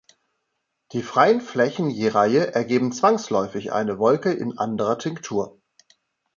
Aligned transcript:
Die 0.93 1.03
freien 1.03 1.41
Flächen 1.41 1.91
je 1.91 2.07
Reihe 2.07 2.55
ergeben 2.55 2.91
zwangsläufig 2.91 3.71
eine 3.71 3.99
Wolke 3.99 4.33
in 4.33 4.57
anderer 4.57 4.97
Tinktur. 4.97 5.61